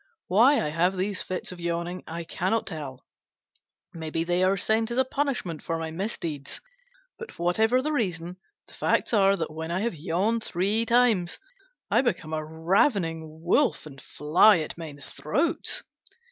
[0.29, 3.05] Why I have these fits of yawning I cannot tell:
[3.93, 6.59] maybe they are sent as a punishment for my misdeeds;
[7.19, 11.37] but, whatever the reason, the facts are that when I have yawned three times
[11.91, 15.83] I become a ravening wolf and fly at men's throats."